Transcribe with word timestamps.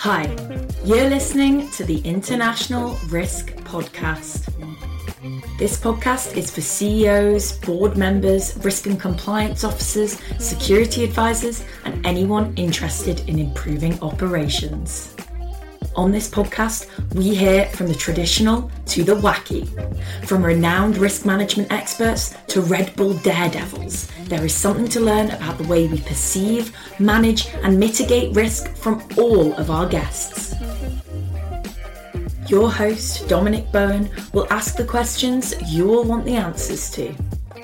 Hi, 0.00 0.24
you're 0.84 1.08
listening 1.08 1.70
to 1.70 1.82
the 1.82 1.98
International 2.00 2.98
Risk 3.08 3.52
Podcast. 3.64 4.44
This 5.58 5.80
podcast 5.80 6.36
is 6.36 6.50
for 6.54 6.60
CEOs, 6.60 7.52
board 7.60 7.96
members, 7.96 8.56
risk 8.62 8.86
and 8.86 9.00
compliance 9.00 9.64
officers, 9.64 10.20
security 10.38 11.02
advisors, 11.02 11.64
and 11.86 12.06
anyone 12.06 12.52
interested 12.56 13.26
in 13.26 13.38
improving 13.38 13.98
operations. 14.02 15.16
On 15.96 16.12
this 16.12 16.28
podcast, 16.28 16.86
we 17.14 17.34
hear 17.34 17.64
from 17.70 17.86
the 17.86 17.94
traditional 17.94 18.70
to 18.86 19.02
the 19.02 19.14
wacky, 19.14 19.66
from 20.26 20.44
renowned 20.44 20.98
risk 20.98 21.24
management 21.24 21.72
experts 21.72 22.34
to 22.48 22.60
Red 22.60 22.94
Bull 22.96 23.14
daredevils. 23.14 24.08
There 24.26 24.44
is 24.44 24.52
something 24.52 24.88
to 24.88 25.00
learn 25.00 25.30
about 25.30 25.56
the 25.56 25.68
way 25.68 25.86
we 25.86 26.00
perceive, 26.00 26.76
manage, 26.98 27.46
and 27.62 27.78
mitigate 27.78 28.34
risk 28.34 28.74
from 28.74 29.00
all 29.16 29.52
of 29.54 29.70
our 29.70 29.88
guests. 29.88 30.52
Your 32.48 32.68
host, 32.68 33.28
Dominic 33.28 33.70
Bowen, 33.70 34.10
will 34.32 34.48
ask 34.50 34.76
the 34.76 34.84
questions 34.84 35.54
you 35.70 35.86
will 35.86 36.02
want 36.02 36.24
the 36.24 36.34
answers 36.34 36.90
to. 36.92 37.14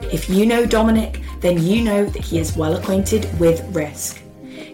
If 0.02 0.30
you 0.30 0.46
know 0.46 0.64
Dominic, 0.64 1.20
then 1.40 1.60
you 1.60 1.82
know 1.82 2.04
that 2.04 2.22
he 2.22 2.38
is 2.38 2.56
well 2.56 2.76
acquainted 2.76 3.26
with 3.40 3.64
risk. 3.74 4.22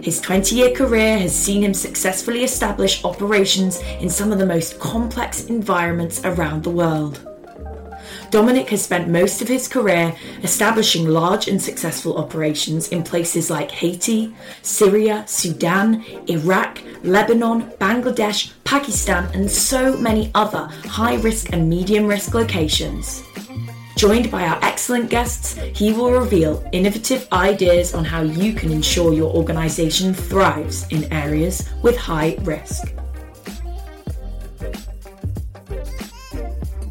His 0.02 0.20
20 0.20 0.56
year 0.56 0.74
career 0.74 1.18
has 1.18 1.34
seen 1.34 1.62
him 1.62 1.72
successfully 1.72 2.44
establish 2.44 3.02
operations 3.02 3.80
in 4.00 4.10
some 4.10 4.30
of 4.30 4.38
the 4.38 4.46
most 4.46 4.78
complex 4.78 5.46
environments 5.46 6.22
around 6.24 6.64
the 6.64 6.70
world. 6.70 7.27
Dominic 8.30 8.68
has 8.68 8.82
spent 8.82 9.08
most 9.08 9.40
of 9.40 9.48
his 9.48 9.68
career 9.68 10.14
establishing 10.42 11.08
large 11.08 11.48
and 11.48 11.60
successful 11.60 12.18
operations 12.18 12.88
in 12.88 13.02
places 13.02 13.48
like 13.48 13.70
Haiti, 13.70 14.34
Syria, 14.62 15.24
Sudan, 15.26 16.04
Iraq, 16.28 16.82
Lebanon, 17.02 17.62
Bangladesh, 17.80 18.52
Pakistan, 18.64 19.30
and 19.32 19.50
so 19.50 19.96
many 19.96 20.30
other 20.34 20.68
high 20.84 21.16
risk 21.16 21.52
and 21.52 21.70
medium 21.70 22.06
risk 22.06 22.34
locations. 22.34 23.22
Joined 23.96 24.30
by 24.30 24.44
our 24.44 24.62
excellent 24.62 25.10
guests, 25.10 25.54
he 25.74 25.92
will 25.92 26.12
reveal 26.12 26.62
innovative 26.72 27.26
ideas 27.32 27.94
on 27.94 28.04
how 28.04 28.22
you 28.22 28.52
can 28.52 28.70
ensure 28.70 29.12
your 29.12 29.34
organization 29.34 30.12
thrives 30.12 30.86
in 30.90 31.10
areas 31.12 31.68
with 31.82 31.96
high 31.96 32.36
risk. 32.42 32.92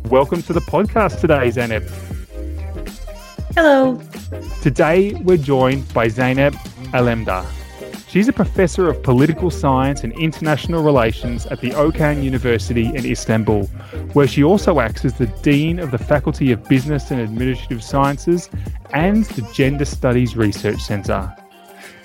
Welcome 0.09 0.41
to 0.44 0.53
the 0.53 0.61
podcast 0.61 1.19
today, 1.19 1.50
Zeynep. 1.50 1.83
Hello. 3.55 4.00
Today 4.61 5.14
we're 5.16 5.36
joined 5.36 5.94
by 5.94 6.08
Zeynep 6.08 6.53
Alemdar. 6.94 7.45
She's 8.08 8.30
a 8.30 8.33
professor 8.33 8.89
of 8.89 9.03
political 9.03 9.52
science 9.52 10.05
and 10.05 10.14
international 10.14 10.81
relations 10.81 11.45
at 11.47 11.59
the 11.59 11.72
Okan 11.72 12.23
University 12.23 12.86
in 12.86 13.05
Istanbul, 13.05 13.66
where 14.14 14.27
she 14.27 14.45
also 14.45 14.80
acts 14.80 15.03
as 15.03 15.17
the 15.17 15.27
Dean 15.44 15.77
of 15.77 15.91
the 15.91 15.97
Faculty 15.97 16.53
of 16.53 16.64
Business 16.69 17.11
and 17.11 17.19
Administrative 17.19 17.83
Sciences 17.83 18.49
and 18.94 19.25
the 19.25 19.42
Gender 19.52 19.83
Studies 19.83 20.38
Research 20.38 20.80
Centre. 20.80 21.36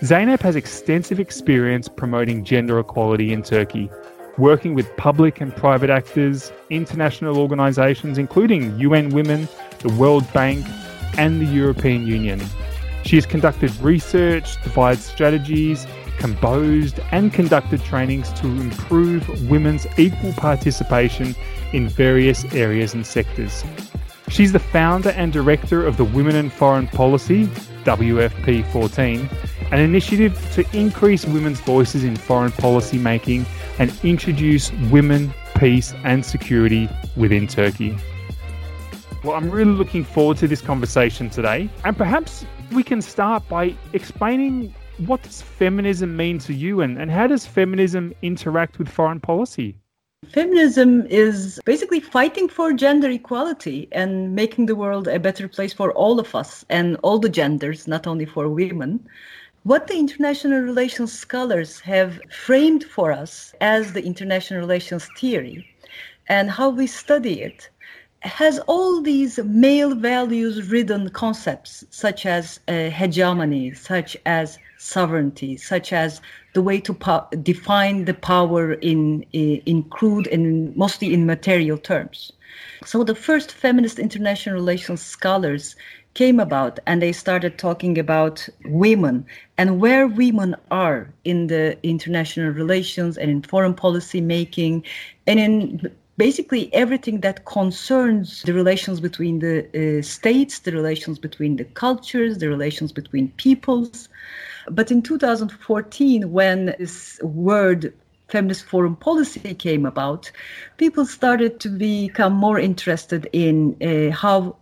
Zeynep 0.00 0.40
has 0.40 0.56
extensive 0.56 1.20
experience 1.20 1.88
promoting 1.88 2.42
gender 2.42 2.80
equality 2.80 3.32
in 3.32 3.44
Turkey, 3.44 3.88
working 4.38 4.74
with 4.74 4.94
public 4.96 5.40
and 5.40 5.54
private 5.54 5.90
actors, 5.90 6.52
international 6.70 7.38
organisations 7.38 8.18
including 8.18 8.78
UN 8.78 9.10
Women, 9.10 9.48
the 9.80 9.92
World 9.94 10.30
Bank, 10.32 10.66
and 11.18 11.40
the 11.40 11.46
European 11.46 12.06
Union. 12.06 12.40
She 13.04 13.16
has 13.16 13.26
conducted 13.26 13.74
research, 13.80 14.62
devised 14.62 15.02
strategies, 15.02 15.86
composed, 16.18 17.00
and 17.10 17.32
conducted 17.32 17.82
trainings 17.82 18.32
to 18.34 18.46
improve 18.46 19.50
women's 19.50 19.86
equal 19.98 20.32
participation 20.34 21.34
in 21.72 21.88
various 21.88 22.44
areas 22.54 22.94
and 22.94 23.06
sectors. 23.06 23.64
She's 24.28 24.52
the 24.52 24.60
founder 24.60 25.10
and 25.10 25.32
director 25.32 25.84
of 25.84 25.96
the 25.96 26.04
Women 26.04 26.36
in 26.36 26.48
Foreign 26.48 26.86
Policy, 26.86 27.46
WFP 27.84 28.70
14, 28.72 29.28
an 29.72 29.78
initiative 29.80 30.38
to 30.52 30.64
increase 30.72 31.26
women's 31.26 31.60
voices 31.60 32.04
in 32.04 32.14
foreign 32.14 32.52
policy 32.52 32.98
making 32.98 33.44
and 33.78 33.92
introduce 34.02 34.72
women, 34.90 35.32
peace, 35.56 35.94
and 36.04 36.24
security 36.24 36.88
within 37.16 37.46
Turkey. 37.46 37.96
Well, 39.24 39.36
I'm 39.36 39.50
really 39.50 39.72
looking 39.72 40.04
forward 40.04 40.36
to 40.38 40.48
this 40.48 40.60
conversation 40.60 41.30
today, 41.30 41.70
and 41.84 41.96
perhaps 41.96 42.44
we 42.72 42.82
can 42.82 43.00
start 43.00 43.48
by 43.48 43.74
explaining 43.92 44.74
what 45.06 45.22
does 45.22 45.42
feminism 45.42 46.16
mean 46.16 46.38
to 46.40 46.52
you 46.52 46.80
and, 46.80 46.98
and 46.98 47.10
how 47.10 47.26
does 47.26 47.46
feminism 47.46 48.14
interact 48.22 48.78
with 48.78 48.88
foreign 48.88 49.20
policy? 49.20 49.76
Feminism 50.30 51.04
is 51.06 51.60
basically 51.64 51.98
fighting 51.98 52.48
for 52.48 52.72
gender 52.72 53.10
equality 53.10 53.88
and 53.90 54.34
making 54.34 54.66
the 54.66 54.76
world 54.76 55.08
a 55.08 55.18
better 55.18 55.48
place 55.48 55.72
for 55.72 55.92
all 55.92 56.20
of 56.20 56.34
us 56.34 56.64
and 56.68 56.96
all 57.02 57.18
the 57.18 57.28
genders, 57.28 57.88
not 57.88 58.06
only 58.06 58.24
for 58.24 58.48
women. 58.48 59.04
What 59.64 59.86
the 59.86 59.96
international 59.96 60.60
relations 60.60 61.12
scholars 61.12 61.78
have 61.80 62.20
framed 62.30 62.82
for 62.82 63.12
us 63.12 63.54
as 63.60 63.92
the 63.92 64.04
international 64.04 64.58
relations 64.58 65.08
theory 65.16 65.68
and 66.28 66.50
how 66.50 66.70
we 66.70 66.88
study 66.88 67.42
it 67.42 67.70
has 68.22 68.58
all 68.66 69.00
these 69.00 69.38
male 69.44 69.94
values 69.94 70.68
ridden 70.68 71.10
concepts 71.10 71.84
such 71.90 72.26
as 72.26 72.58
uh, 72.66 72.90
hegemony, 72.90 73.72
such 73.74 74.16
as 74.26 74.58
sovereignty, 74.78 75.56
such 75.56 75.92
as 75.92 76.20
the 76.54 76.62
way 76.62 76.80
to 76.80 76.92
po- 76.92 77.28
define 77.42 78.04
the 78.04 78.14
power 78.14 78.72
in, 78.74 79.22
in 79.32 79.84
crude 79.84 80.26
and 80.26 80.76
mostly 80.76 81.14
in 81.14 81.24
material 81.24 81.78
terms. 81.78 82.32
So 82.84 83.04
the 83.04 83.14
first 83.14 83.52
feminist 83.52 84.00
international 84.00 84.56
relations 84.56 85.02
scholars 85.02 85.76
came 86.14 86.38
about 86.40 86.78
and 86.86 87.00
they 87.00 87.12
started 87.12 87.58
talking 87.58 87.98
about 87.98 88.48
women 88.66 89.24
and 89.58 89.80
where 89.80 90.06
women 90.06 90.54
are 90.70 91.12
in 91.24 91.46
the 91.46 91.78
international 91.82 92.50
relations 92.50 93.16
and 93.16 93.30
in 93.30 93.42
foreign 93.42 93.74
policy 93.74 94.20
making 94.20 94.84
and 95.26 95.40
in 95.40 95.90
basically 96.18 96.72
everything 96.74 97.20
that 97.20 97.44
concerns 97.46 98.42
the 98.42 98.52
relations 98.52 99.00
between 99.00 99.38
the 99.38 99.66
uh, 99.98 100.02
states, 100.02 100.60
the 100.60 100.72
relations 100.72 101.18
between 101.18 101.56
the 101.56 101.64
cultures, 101.64 102.38
the 102.38 102.48
relations 102.48 102.92
between 102.92 103.28
peoples. 103.32 104.08
But 104.70 104.90
in 104.90 105.02
2014, 105.02 106.30
when 106.30 106.74
this 106.78 107.18
word 107.22 107.92
feminist 108.28 108.64
foreign 108.64 108.96
policy 108.96 109.54
came 109.54 109.84
about, 109.84 110.30
people 110.76 111.04
started 111.04 111.60
to 111.60 111.68
become 111.68 112.32
more 112.32 112.58
interested 112.58 113.28
in 113.32 113.76
uh, 113.82 114.14
how 114.14 114.56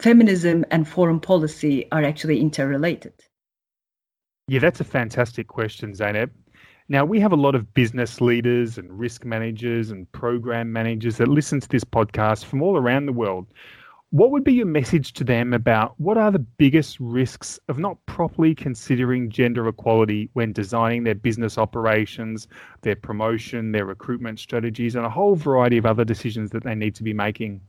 feminism 0.00 0.64
and 0.70 0.88
foreign 0.88 1.20
policy 1.20 1.86
are 1.92 2.02
actually 2.02 2.40
interrelated. 2.40 3.12
Yeah, 4.48 4.60
that's 4.60 4.80
a 4.80 4.84
fantastic 4.84 5.48
question, 5.48 5.92
Zeynep. 5.92 6.30
Now, 6.90 7.04
we 7.04 7.20
have 7.20 7.32
a 7.32 7.36
lot 7.36 7.54
of 7.54 7.74
business 7.74 8.22
leaders 8.22 8.78
and 8.78 8.98
risk 8.98 9.26
managers 9.26 9.90
and 9.90 10.10
program 10.12 10.72
managers 10.72 11.18
that 11.18 11.28
listen 11.28 11.60
to 11.60 11.68
this 11.68 11.84
podcast 11.84 12.46
from 12.46 12.62
all 12.62 12.78
around 12.78 13.04
the 13.04 13.12
world. 13.12 13.46
What 14.10 14.30
would 14.30 14.42
be 14.42 14.54
your 14.54 14.64
message 14.64 15.12
to 15.14 15.24
them 15.24 15.52
about 15.52 16.00
what 16.00 16.16
are 16.16 16.30
the 16.30 16.38
biggest 16.38 16.98
risks 16.98 17.60
of 17.68 17.78
not 17.78 17.98
properly 18.06 18.54
considering 18.54 19.28
gender 19.28 19.68
equality 19.68 20.30
when 20.32 20.54
designing 20.54 21.04
their 21.04 21.14
business 21.14 21.58
operations, 21.58 22.48
their 22.80 22.96
promotion, 22.96 23.72
their 23.72 23.84
recruitment 23.84 24.38
strategies, 24.38 24.94
and 24.94 25.04
a 25.04 25.10
whole 25.10 25.34
variety 25.34 25.76
of 25.76 25.84
other 25.84 26.06
decisions 26.06 26.52
that 26.52 26.64
they 26.64 26.74
need 26.74 26.94
to 26.94 27.02
be 27.02 27.12
making? 27.12 27.60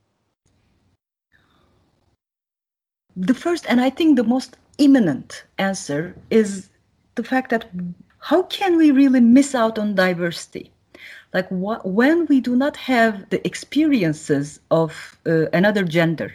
The 3.19 3.33
first, 3.33 3.65
and 3.67 3.81
I 3.81 3.89
think 3.89 4.15
the 4.15 4.23
most 4.23 4.55
imminent 4.77 5.43
answer, 5.57 6.15
is 6.29 6.69
the 7.15 7.23
fact 7.23 7.49
that 7.49 7.65
how 8.19 8.43
can 8.43 8.77
we 8.77 8.91
really 8.91 9.19
miss 9.19 9.53
out 9.53 9.77
on 9.77 9.95
diversity? 9.95 10.71
Like 11.33 11.49
wh- 11.49 11.85
when 11.85 12.27
we 12.27 12.39
do 12.39 12.55
not 12.55 12.77
have 12.77 13.29
the 13.29 13.45
experiences 13.45 14.61
of 14.71 15.17
uh, 15.25 15.47
another 15.51 15.83
gender, 15.83 16.31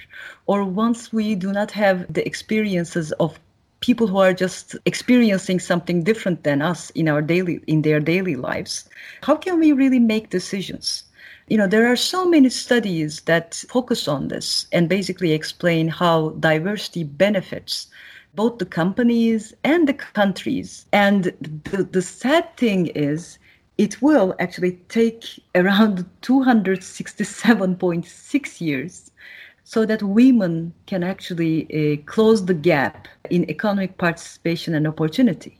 or 0.46 0.62
once 0.62 1.10
we 1.10 1.34
do 1.34 1.52
not 1.52 1.70
have 1.70 2.12
the 2.12 2.26
experiences 2.26 3.12
of 3.12 3.40
people 3.80 4.06
who 4.06 4.18
are 4.18 4.34
just 4.34 4.76
experiencing 4.84 5.60
something 5.60 6.02
different 6.02 6.44
than 6.44 6.60
us 6.60 6.90
in 6.90 7.08
our 7.08 7.22
daily 7.22 7.60
in 7.66 7.80
their 7.80 8.00
daily 8.00 8.36
lives, 8.36 8.90
how 9.22 9.36
can 9.36 9.58
we 9.58 9.72
really 9.72 10.00
make 10.00 10.28
decisions? 10.28 11.04
You 11.48 11.58
know, 11.58 11.66
there 11.66 11.92
are 11.92 11.96
so 11.96 12.26
many 12.26 12.48
studies 12.48 13.20
that 13.22 13.62
focus 13.68 14.08
on 14.08 14.28
this 14.28 14.66
and 14.72 14.88
basically 14.88 15.32
explain 15.32 15.88
how 15.88 16.30
diversity 16.40 17.04
benefits 17.04 17.88
both 18.34 18.58
the 18.58 18.66
companies 18.66 19.54
and 19.62 19.86
the 19.86 19.94
countries. 19.94 20.86
And 20.92 21.24
the, 21.70 21.84
the 21.84 22.02
sad 22.02 22.56
thing 22.56 22.88
is, 22.88 23.38
it 23.76 24.00
will 24.00 24.34
actually 24.38 24.76
take 24.88 25.24
around 25.54 26.06
267.6 26.22 28.60
years 28.60 29.10
so 29.64 29.84
that 29.86 30.02
women 30.02 30.72
can 30.86 31.04
actually 31.04 31.66
uh, 31.72 31.96
close 32.06 32.44
the 32.44 32.54
gap 32.54 33.08
in 33.30 33.50
economic 33.50 33.98
participation 33.98 34.74
and 34.74 34.86
opportunity. 34.86 35.58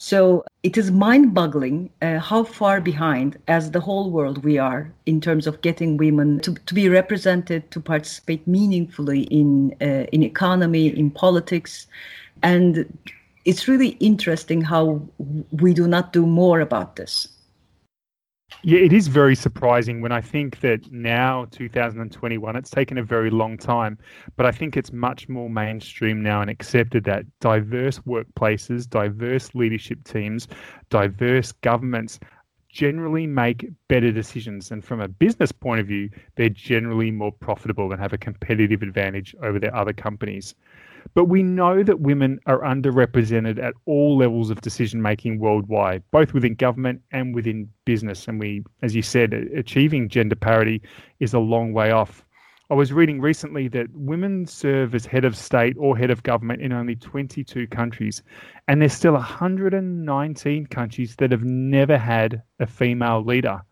So 0.00 0.44
it 0.62 0.78
is 0.78 0.92
mind 0.92 1.34
boggling 1.34 1.90
uh, 2.02 2.20
how 2.20 2.44
far 2.44 2.80
behind, 2.80 3.36
as 3.48 3.72
the 3.72 3.80
whole 3.80 4.12
world, 4.12 4.44
we 4.44 4.56
are 4.56 4.92
in 5.06 5.20
terms 5.20 5.48
of 5.48 5.60
getting 5.60 5.96
women 5.96 6.38
to, 6.40 6.54
to 6.54 6.74
be 6.74 6.88
represented, 6.88 7.68
to 7.72 7.80
participate 7.80 8.46
meaningfully 8.46 9.22
in, 9.22 9.74
uh, 9.80 10.06
in 10.12 10.22
economy, 10.22 10.86
in 10.86 11.10
politics. 11.10 11.88
And 12.44 12.96
it's 13.44 13.66
really 13.66 13.96
interesting 13.98 14.60
how 14.60 15.02
we 15.50 15.74
do 15.74 15.88
not 15.88 16.12
do 16.12 16.26
more 16.26 16.60
about 16.60 16.94
this. 16.94 17.26
Yeah, 18.62 18.78
it 18.80 18.92
is 18.92 19.08
very 19.08 19.36
surprising 19.36 20.00
when 20.00 20.10
I 20.10 20.20
think 20.20 20.60
that 20.60 20.90
now, 20.90 21.46
2021, 21.50 22.56
it's 22.56 22.70
taken 22.70 22.98
a 22.98 23.02
very 23.02 23.30
long 23.30 23.56
time, 23.58 23.98
but 24.36 24.46
I 24.46 24.52
think 24.52 24.76
it's 24.76 24.90
much 24.92 25.28
more 25.28 25.50
mainstream 25.50 26.22
now 26.22 26.40
and 26.40 26.50
accepted 26.50 27.04
that 27.04 27.26
diverse 27.40 27.98
workplaces, 28.00 28.88
diverse 28.88 29.54
leadership 29.54 30.02
teams, 30.04 30.48
diverse 30.90 31.52
governments 31.52 32.18
generally 32.78 33.26
make 33.26 33.68
better 33.88 34.12
decisions. 34.12 34.70
And 34.70 34.84
from 34.84 35.00
a 35.00 35.08
business 35.08 35.50
point 35.50 35.80
of 35.80 35.88
view, 35.88 36.08
they're 36.36 36.48
generally 36.48 37.10
more 37.10 37.32
profitable 37.32 37.90
and 37.90 38.00
have 38.00 38.12
a 38.12 38.18
competitive 38.18 38.82
advantage 38.82 39.34
over 39.42 39.58
their 39.58 39.74
other 39.74 39.92
companies. 39.92 40.54
But 41.14 41.24
we 41.24 41.42
know 41.42 41.82
that 41.82 41.98
women 41.98 42.38
are 42.46 42.60
underrepresented 42.60 43.60
at 43.60 43.74
all 43.86 44.16
levels 44.16 44.50
of 44.50 44.60
decision 44.60 45.02
making 45.02 45.40
worldwide, 45.40 46.04
both 46.12 46.32
within 46.32 46.54
government 46.54 47.02
and 47.10 47.34
within 47.34 47.68
business. 47.84 48.28
And 48.28 48.38
we, 48.38 48.62
as 48.82 48.94
you 48.94 49.02
said, 49.02 49.32
achieving 49.32 50.08
gender 50.08 50.36
parity 50.36 50.80
is 51.18 51.34
a 51.34 51.40
long 51.40 51.72
way 51.72 51.90
off. 51.90 52.24
I 52.70 52.74
was 52.74 52.92
reading 52.92 53.22
recently 53.22 53.66
that 53.68 53.88
women 53.94 54.46
serve 54.46 54.94
as 54.94 55.06
head 55.06 55.24
of 55.24 55.34
state 55.34 55.74
or 55.78 55.96
head 55.96 56.10
of 56.10 56.22
government 56.22 56.60
in 56.60 56.70
only 56.70 56.96
22 56.96 57.66
countries, 57.68 58.22
and 58.66 58.82
there's 58.82 58.92
still 58.92 59.14
119 59.14 60.66
countries 60.66 61.16
that 61.16 61.30
have 61.30 61.44
never 61.44 61.96
had 61.96 62.42
a 62.60 62.66
female 62.66 63.24
leader. 63.24 63.62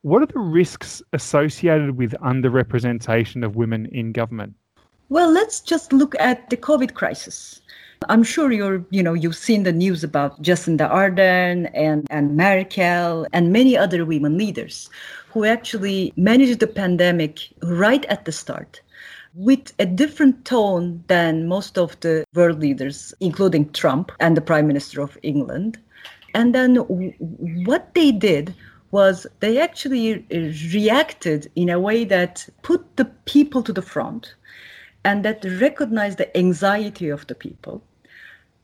What 0.00 0.22
are 0.22 0.26
the 0.26 0.38
risks 0.38 1.02
associated 1.12 1.98
with 1.98 2.12
underrepresentation 2.22 3.44
of 3.44 3.56
women 3.56 3.84
in 3.92 4.12
government? 4.12 4.54
Well, 5.10 5.30
let's 5.30 5.60
just 5.60 5.92
look 5.92 6.14
at 6.18 6.48
the 6.48 6.56
COVID 6.56 6.94
crisis. 6.94 7.60
I'm 8.08 8.22
sure 8.22 8.50
you're, 8.50 8.84
you 8.90 9.02
know, 9.02 9.12
you've 9.12 9.36
seen 9.36 9.62
the 9.62 9.72
news 9.72 10.02
about 10.02 10.40
Jacinda 10.42 10.90
Ardern 10.90 11.70
and, 11.74 12.06
and 12.10 12.36
Merkel 12.36 13.26
and 13.32 13.52
many 13.52 13.76
other 13.76 14.06
women 14.06 14.38
leaders 14.38 14.88
who 15.28 15.44
actually 15.44 16.12
managed 16.16 16.60
the 16.60 16.66
pandemic 16.66 17.40
right 17.62 18.04
at 18.06 18.24
the 18.24 18.32
start 18.32 18.80
with 19.34 19.72
a 19.78 19.86
different 19.86 20.44
tone 20.44 21.04
than 21.06 21.46
most 21.46 21.78
of 21.78 22.00
the 22.00 22.24
world 22.34 22.58
leaders, 22.58 23.14
including 23.20 23.70
Trump 23.72 24.10
and 24.18 24.36
the 24.36 24.40
Prime 24.40 24.66
Minister 24.66 25.02
of 25.02 25.18
England. 25.22 25.78
And 26.34 26.54
then 26.54 26.76
what 27.66 27.94
they 27.94 28.12
did 28.12 28.54
was 28.92 29.26
they 29.40 29.60
actually 29.60 30.24
reacted 30.72 31.50
in 31.54 31.68
a 31.68 31.78
way 31.78 32.04
that 32.04 32.48
put 32.62 32.96
the 32.96 33.04
people 33.04 33.62
to 33.62 33.72
the 33.72 33.82
front 33.82 34.34
and 35.04 35.24
that 35.24 35.44
recognized 35.60 36.18
the 36.18 36.36
anxiety 36.36 37.08
of 37.08 37.26
the 37.26 37.34
people. 37.34 37.82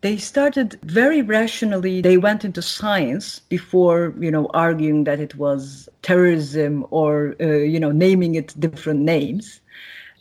They 0.06 0.18
started 0.18 0.78
very 0.84 1.20
rationally. 1.20 2.00
They 2.00 2.16
went 2.16 2.44
into 2.44 2.62
science 2.62 3.40
before, 3.40 4.14
you 4.20 4.30
know, 4.30 4.46
arguing 4.54 5.02
that 5.02 5.18
it 5.18 5.34
was 5.34 5.88
terrorism 6.02 6.86
or, 6.90 7.34
uh, 7.40 7.46
you 7.72 7.80
know, 7.80 7.90
naming 7.90 8.36
it 8.36 8.54
different 8.60 9.00
names, 9.00 9.60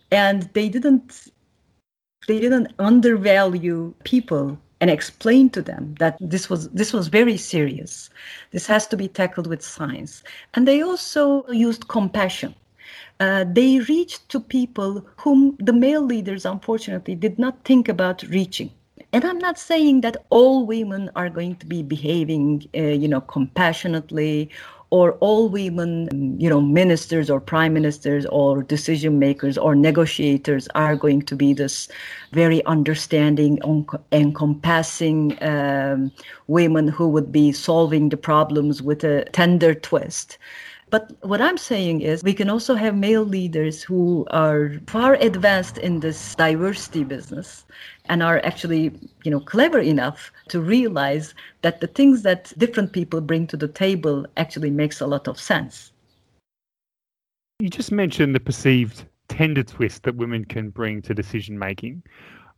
and 0.10 0.50
they 0.54 0.70
didn't. 0.70 1.28
They 2.28 2.40
didn't 2.40 2.74
undervalue 2.80 3.94
people 4.04 4.58
and 4.82 4.90
explain 4.90 5.52
to 5.52 5.62
them 5.62 5.94
that 6.00 6.18
this 6.20 6.50
was 6.50 6.68
this 6.70 6.92
was 6.92 7.08
very 7.08 7.38
serious. 7.38 8.10
This 8.50 8.66
has 8.66 8.88
to 8.88 8.98
be 8.98 9.08
tackled 9.08 9.46
with 9.46 9.62
science, 9.62 10.24
and 10.56 10.68
they 10.68 10.82
also 10.82 11.46
used 11.50 11.90
compassion 11.90 12.56
uh, 13.20 13.46
they 13.48 13.80
reached 13.80 14.28
to 14.30 14.40
people 14.40 15.06
whom 15.18 15.56
the 15.60 15.74
male 15.74 16.02
leaders, 16.02 16.46
unfortunately, 16.46 17.16
did 17.16 17.38
not 17.38 17.64
think 17.64 17.88
about 17.88 18.24
reaching. 18.24 18.72
And 19.16 19.24
I'm 19.24 19.40
not 19.40 19.58
saying 19.58 20.02
that 20.02 20.18
all 20.30 20.66
women 20.66 21.10
are 21.16 21.30
going 21.30 21.56
to 21.62 21.66
be 21.66 21.82
behaving, 21.82 22.66
uh, 22.76 22.82
you 22.82 23.08
know, 23.08 23.22
compassionately, 23.22 24.50
or 24.90 25.14
all 25.22 25.48
women, 25.48 26.38
you 26.38 26.50
know, 26.50 26.60
ministers 26.60 27.30
or 27.30 27.40
prime 27.40 27.74
ministers 27.74 28.26
or 28.26 28.62
decision 28.62 29.18
makers 29.18 29.58
or 29.58 29.74
negotiators 29.74 30.68
are 30.76 30.98
going 30.98 31.22
to 31.22 31.34
be 31.38 31.54
this 31.54 31.88
very 32.34 32.62
understanding, 32.66 33.58
encompassing 34.12 35.42
um, 35.42 36.12
women 36.48 36.90
who 36.90 37.08
would 37.08 37.32
be 37.32 37.54
solving 37.54 38.10
the 38.10 38.18
problems 38.18 38.82
with 38.82 39.02
a 39.06 39.24
tender 39.32 39.74
twist. 39.74 40.38
But 40.92 41.12
what 41.22 41.42
I'm 41.42 41.58
saying 41.58 42.02
is 42.02 42.24
we 42.24 42.34
can 42.34 42.50
also 42.50 42.76
have 42.76 42.96
male 42.96 43.24
leaders 43.24 43.82
who 43.82 44.26
are 44.30 44.74
far 44.88 45.16
advanced 45.16 45.78
in 45.80 46.00
this 46.00 46.36
diversity 46.36 47.04
business 47.04 47.66
and 48.06 48.22
are 48.22 48.40
actually, 48.44 48.92
you 49.24 49.32
know, 49.32 49.40
clever 49.40 49.80
enough 49.80 50.32
to 50.50 50.62
realize 50.62 51.34
that 51.64 51.82
the 51.82 51.88
things 51.88 52.22
that 52.22 52.54
different 52.58 52.94
people 52.94 53.20
bring 53.20 53.48
to 53.48 53.58
the 53.58 53.68
table 53.68 54.28
actually 54.38 54.70
makes 54.70 55.02
a 55.02 55.08
lot 55.08 55.28
of 55.28 55.40
sense. 55.40 55.92
You 57.60 57.70
just 57.70 57.92
mentioned 57.92 58.36
the 58.36 58.40
perceived 58.40 59.06
tender 59.28 59.64
twist 59.64 60.04
that 60.04 60.16
women 60.16 60.46
can 60.46 60.70
bring 60.70 61.02
to 61.02 61.14
decision 61.14 61.58
making 61.58 62.04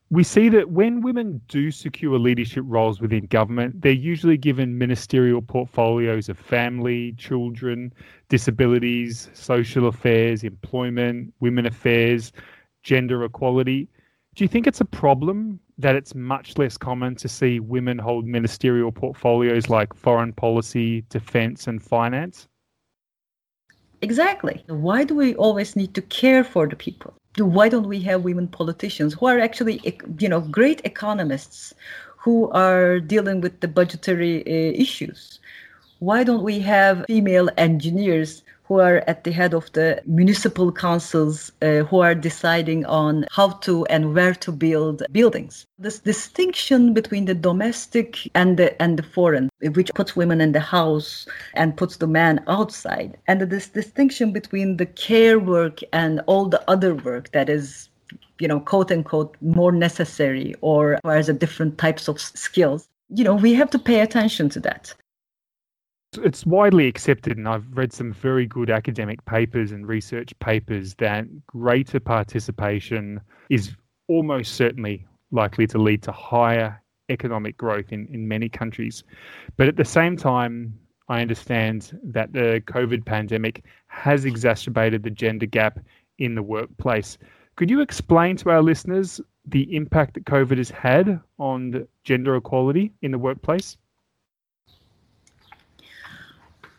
we 0.09 0.23
see 0.23 0.47
that 0.49 0.69
when 0.69 1.01
women 1.01 1.41
do 1.49 1.69
secure 1.69 2.17
leadership 2.17 2.63
roles 2.65 3.01
within 3.01 3.25
government, 3.25 3.81
they're 3.81 3.91
usually 3.91 4.37
given 4.37 4.77
ministerial 4.77 5.41
portfolios 5.41 6.29
of 6.29 6.39
family, 6.39 7.13
children, 7.17 7.93
disabilities, 8.29 9.29
social 9.33 9.87
affairs, 9.87 10.45
employment, 10.45 11.33
women 11.41 11.65
affairs, 11.65 12.31
gender 12.83 13.25
equality. 13.25 13.89
Do 14.35 14.45
you 14.45 14.47
think 14.47 14.65
it's 14.65 14.81
a 14.81 14.85
problem 14.85 15.59
that 15.77 15.95
it's 15.95 16.15
much 16.15 16.57
less 16.57 16.77
common 16.77 17.15
to 17.17 17.27
see 17.27 17.59
women 17.59 17.97
hold 17.97 18.25
ministerial 18.25 18.91
portfolios 18.93 19.69
like 19.69 19.93
foreign 19.93 20.31
policy, 20.31 21.01
defense, 21.09 21.67
and 21.67 21.83
finance? 21.83 22.47
Exactly. 24.01 24.63
Why 24.67 25.03
do 25.03 25.15
we 25.15 25.35
always 25.35 25.75
need 25.75 25.93
to 25.95 26.01
care 26.03 26.43
for 26.43 26.67
the 26.67 26.75
people? 26.75 27.13
Why 27.45 27.69
don't 27.69 27.87
we 27.87 27.99
have 28.01 28.23
women 28.23 28.47
politicians 28.47 29.13
who 29.13 29.27
are 29.27 29.39
actually 29.39 29.81
you 30.19 30.29
know 30.29 30.41
great 30.41 30.81
economists 30.83 31.73
who 32.17 32.49
are 32.51 32.99
dealing 32.99 33.41
with 33.41 33.59
the 33.61 33.67
budgetary 33.67 34.41
uh, 34.45 34.73
issues? 34.75 35.39
Why 35.99 36.23
don't 36.23 36.43
we 36.43 36.59
have 36.59 37.05
female 37.07 37.49
engineers 37.57 38.43
who 38.67 38.79
are 38.79 39.03
at 39.07 39.23
the 39.23 39.31
head 39.31 39.53
of 39.53 39.71
the 39.73 40.01
municipal 40.05 40.71
councils 40.71 41.51
uh, 41.61 41.83
who 41.89 41.99
are 41.99 42.13
deciding 42.13 42.85
on 42.85 43.25
how 43.31 43.49
to 43.49 43.85
and 43.85 44.13
where 44.13 44.33
to 44.33 44.51
build 44.51 45.03
buildings. 45.11 45.65
This 45.79 45.99
distinction 45.99 46.93
between 46.93 47.25
the 47.25 47.33
domestic 47.33 48.17
and 48.35 48.57
the 48.57 48.79
and 48.81 48.99
the 48.99 49.03
foreign, 49.03 49.49
which 49.61 49.93
puts 49.93 50.15
women 50.15 50.41
in 50.41 50.51
the 50.51 50.59
house 50.59 51.27
and 51.53 51.77
puts 51.77 51.97
the 51.97 52.07
man 52.07 52.43
outside, 52.47 53.17
and 53.27 53.41
this 53.41 53.69
distinction 53.69 54.33
between 54.33 54.77
the 54.77 54.85
care 54.85 55.39
work 55.39 55.79
and 55.93 56.21
all 56.27 56.47
the 56.47 56.63
other 56.69 56.93
work 56.93 57.31
that 57.31 57.49
is 57.49 57.89
you 58.39 58.47
know, 58.47 58.59
quote 58.59 58.91
unquote, 58.91 59.35
more 59.41 59.71
necessary 59.71 60.53
or 60.61 60.89
requires 60.89 61.27
a 61.27 61.33
different 61.33 61.77
types 61.77 62.07
of 62.07 62.19
skills. 62.19 62.87
You 63.09 63.23
know, 63.23 63.35
we 63.35 63.53
have 63.53 63.69
to 63.71 63.79
pay 63.79 64.01
attention 64.01 64.49
to 64.49 64.59
that 64.61 64.93
it's 66.15 66.45
widely 66.45 66.87
accepted, 66.87 67.37
and 67.37 67.47
I've 67.47 67.65
read 67.75 67.93
some 67.93 68.13
very 68.13 68.45
good 68.45 68.69
academic 68.69 69.23
papers 69.25 69.71
and 69.71 69.87
research 69.87 70.37
papers 70.39 70.95
that 70.95 71.25
greater 71.45 71.99
participation 71.99 73.21
is 73.49 73.75
almost 74.07 74.55
certainly 74.55 75.05
likely 75.31 75.67
to 75.67 75.77
lead 75.77 76.01
to 76.03 76.11
higher 76.11 76.81
economic 77.09 77.57
growth 77.57 77.91
in, 77.91 78.07
in 78.07 78.27
many 78.27 78.49
countries. 78.49 79.03
But 79.57 79.67
at 79.67 79.75
the 79.75 79.85
same 79.85 80.17
time, 80.17 80.77
I 81.09 81.21
understand 81.21 81.97
that 82.03 82.33
the 82.33 82.61
COVID 82.65 83.05
pandemic 83.05 83.63
has 83.87 84.25
exacerbated 84.25 85.03
the 85.03 85.09
gender 85.09 85.45
gap 85.45 85.79
in 86.19 86.35
the 86.35 86.43
workplace. 86.43 87.17
Could 87.55 87.69
you 87.69 87.81
explain 87.81 88.35
to 88.37 88.49
our 88.49 88.61
listeners 88.61 89.21
the 89.45 89.73
impact 89.75 90.13
that 90.15 90.25
COVID 90.25 90.57
has 90.57 90.69
had 90.69 91.19
on 91.39 91.87
gender 92.03 92.35
equality 92.35 92.91
in 93.01 93.11
the 93.11 93.17
workplace? 93.17 93.77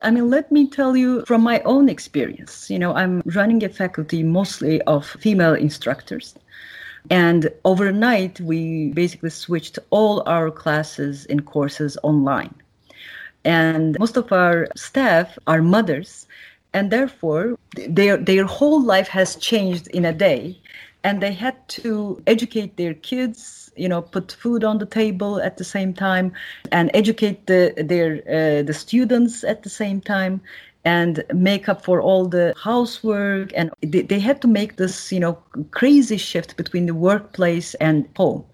I 0.03 0.11
mean, 0.11 0.31
let 0.31 0.51
me 0.53 0.69
tell 0.69 0.97
you 0.97 1.25
from 1.27 1.43
my 1.43 1.61
own 1.61 1.89
experience. 1.89 2.71
You 2.71 2.79
know, 2.79 2.95
I'm 2.95 3.23
running 3.25 3.65
a 3.65 3.69
faculty 3.69 4.23
mostly 4.23 4.81
of 4.83 5.07
female 5.07 5.55
instructors. 5.55 6.35
And 7.11 7.51
overnight, 7.65 8.41
we 8.41 8.91
basically 8.93 9.31
switched 9.31 9.79
all 9.91 10.23
our 10.27 10.51
classes 10.51 11.27
and 11.27 11.45
courses 11.47 11.97
online. 12.03 12.55
And 13.45 13.99
most 13.99 14.17
of 14.17 14.33
our 14.33 14.69
staff 14.77 15.39
are 15.47 15.63
mothers. 15.63 16.27
and 16.75 16.91
therefore 16.91 17.57
their 17.89 18.17
their 18.17 18.45
whole 18.45 18.83
life 18.95 19.09
has 19.09 19.37
changed 19.37 19.87
in 19.99 20.05
a 20.05 20.13
day 20.13 20.59
and 21.05 21.21
they 21.23 21.33
had 21.33 21.57
to 21.69 22.23
educate 22.27 22.77
their 22.77 22.95
kids 22.95 23.58
you 23.79 23.89
know 23.89 24.03
put 24.03 24.33
food 24.33 24.65
on 24.65 24.79
the 24.79 24.87
table 24.87 25.41
at 25.41 25.57
the 25.57 25.65
same 25.65 25.93
time 25.93 26.33
and 26.73 26.91
educate 26.95 27.47
the 27.47 27.73
their 27.77 28.23
uh, 28.29 28.63
the 28.63 28.75
students 28.75 29.45
at 29.45 29.63
the 29.63 29.71
same 29.71 30.01
time 30.01 30.41
and 30.85 31.25
make 31.35 31.69
up 31.69 31.85
for 31.85 32.01
all 32.01 32.27
the 32.29 32.55
housework 32.63 33.51
and 33.55 33.71
they, 33.83 34.03
they 34.03 34.19
had 34.19 34.41
to 34.41 34.49
make 34.49 34.77
this 34.77 35.13
you 35.13 35.21
know 35.21 35.39
crazy 35.71 36.17
shift 36.17 36.57
between 36.57 36.87
the 36.87 36.95
workplace 36.95 37.75
and 37.75 38.09
home 38.17 38.45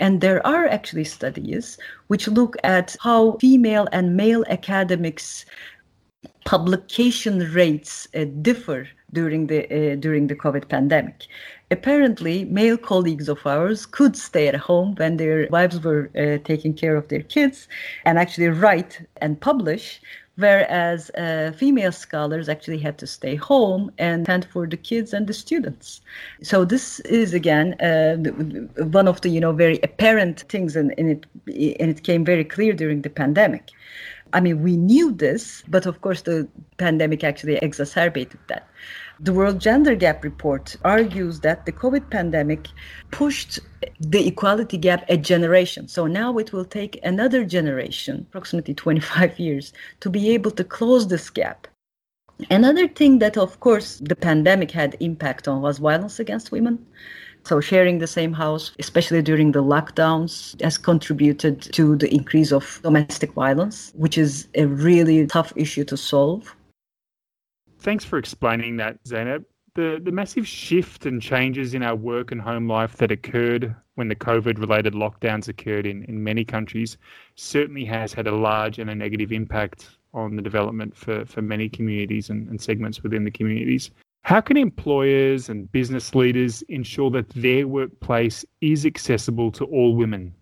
and 0.00 0.20
there 0.20 0.46
are 0.46 0.66
actually 0.66 1.04
studies 1.04 1.78
which 2.08 2.28
look 2.28 2.56
at 2.64 2.96
how 3.00 3.32
female 3.40 3.88
and 3.92 4.16
male 4.16 4.44
academics 4.48 5.44
publication 6.44 7.40
rates 7.52 8.08
uh, 8.14 8.24
differ 8.42 8.88
during 9.12 9.46
the 9.46 9.60
uh, 9.64 9.96
during 9.96 10.26
the 10.26 10.34
COVID 10.34 10.68
pandemic. 10.68 11.26
Apparently, 11.70 12.46
male 12.46 12.78
colleagues 12.78 13.28
of 13.28 13.46
ours 13.46 13.84
could 13.84 14.16
stay 14.16 14.48
at 14.48 14.54
home 14.54 14.94
when 14.96 15.18
their 15.18 15.46
wives 15.50 15.80
were 15.80 16.10
uh, 16.16 16.38
taking 16.44 16.72
care 16.72 16.96
of 16.96 17.08
their 17.08 17.22
kids 17.22 17.68
and 18.06 18.18
actually 18.18 18.48
write 18.48 19.06
and 19.18 19.38
publish, 19.38 20.00
whereas 20.36 21.10
uh, 21.10 21.52
female 21.54 21.92
scholars 21.92 22.48
actually 22.48 22.78
had 22.78 22.96
to 22.96 23.06
stay 23.06 23.34
home 23.34 23.90
and 23.98 24.24
tend 24.24 24.46
for 24.46 24.66
the 24.66 24.78
kids 24.78 25.12
and 25.12 25.26
the 25.26 25.34
students. 25.34 26.00
So 26.42 26.64
this 26.64 27.00
is 27.00 27.34
again 27.34 27.74
uh, 27.80 28.16
one 28.84 29.06
of 29.06 29.20
the 29.20 29.28
you 29.28 29.40
know 29.40 29.52
very 29.52 29.78
apparent 29.82 30.40
things, 30.48 30.74
and, 30.74 30.94
and 30.96 31.10
it 31.10 31.26
and 31.80 31.90
it 31.90 32.02
came 32.02 32.24
very 32.24 32.44
clear 32.44 32.72
during 32.72 33.02
the 33.02 33.10
pandemic. 33.10 33.72
I 34.32 34.40
mean, 34.40 34.62
we 34.62 34.76
knew 34.76 35.12
this, 35.12 35.62
but 35.68 35.86
of 35.86 36.00
course, 36.00 36.22
the 36.22 36.46
pandemic 36.76 37.24
actually 37.24 37.56
exacerbated 37.56 38.40
that. 38.48 38.68
The 39.20 39.32
World 39.32 39.60
Gender 39.60 39.96
Gap 39.96 40.22
Report 40.22 40.76
argues 40.84 41.40
that 41.40 41.66
the 41.66 41.72
COVID 41.72 42.08
pandemic 42.08 42.68
pushed 43.10 43.58
the 43.98 44.28
equality 44.28 44.76
gap 44.76 45.04
a 45.08 45.16
generation. 45.16 45.88
So 45.88 46.06
now 46.06 46.38
it 46.38 46.52
will 46.52 46.64
take 46.64 47.00
another 47.02 47.44
generation, 47.44 48.26
approximately 48.28 48.74
25 48.74 49.40
years, 49.40 49.72
to 50.00 50.08
be 50.08 50.30
able 50.30 50.52
to 50.52 50.62
close 50.62 51.08
this 51.08 51.30
gap. 51.30 51.66
Another 52.48 52.86
thing 52.86 53.18
that, 53.18 53.36
of 53.36 53.58
course, 53.58 53.98
the 53.98 54.14
pandemic 54.14 54.70
had 54.70 54.96
impact 55.00 55.48
on 55.48 55.62
was 55.62 55.78
violence 55.78 56.20
against 56.20 56.52
women. 56.52 56.86
So 57.42 57.60
sharing 57.60 57.98
the 57.98 58.06
same 58.06 58.32
house, 58.32 58.70
especially 58.78 59.22
during 59.22 59.50
the 59.50 59.64
lockdowns, 59.64 60.60
has 60.62 60.78
contributed 60.78 61.60
to 61.72 61.96
the 61.96 62.12
increase 62.14 62.52
of 62.52 62.78
domestic 62.84 63.32
violence, 63.32 63.92
which 63.96 64.16
is 64.16 64.46
a 64.54 64.66
really 64.66 65.26
tough 65.26 65.52
issue 65.56 65.82
to 65.84 65.96
solve. 65.96 66.54
Thanks 67.78 68.04
for 68.04 68.18
explaining 68.18 68.76
that, 68.78 69.02
Zeynep. 69.04 69.44
The, 69.74 70.00
the 70.02 70.10
massive 70.10 70.46
shift 70.46 71.06
and 71.06 71.22
changes 71.22 71.74
in 71.74 71.82
our 71.84 71.94
work 71.94 72.32
and 72.32 72.40
home 72.40 72.66
life 72.66 72.96
that 72.96 73.12
occurred 73.12 73.74
when 73.94 74.08
the 74.08 74.16
COVID 74.16 74.58
related 74.58 74.94
lockdowns 74.94 75.48
occurred 75.48 75.86
in, 75.86 76.02
in 76.04 76.22
many 76.22 76.44
countries 76.44 76.96
certainly 77.36 77.84
has 77.84 78.12
had 78.12 78.26
a 78.26 78.34
large 78.34 78.78
and 78.78 78.90
a 78.90 78.94
negative 78.94 79.30
impact 79.30 79.90
on 80.14 80.34
the 80.34 80.42
development 80.42 80.96
for, 80.96 81.24
for 81.26 81.42
many 81.42 81.68
communities 81.68 82.30
and, 82.30 82.48
and 82.48 82.60
segments 82.60 83.02
within 83.02 83.24
the 83.24 83.30
communities. 83.30 83.90
How 84.22 84.40
can 84.40 84.56
employers 84.56 85.48
and 85.48 85.70
business 85.70 86.14
leaders 86.14 86.62
ensure 86.62 87.10
that 87.12 87.28
their 87.30 87.68
workplace 87.68 88.44
is 88.60 88.84
accessible 88.84 89.52
to 89.52 89.64
all 89.66 89.94
women? 89.94 90.34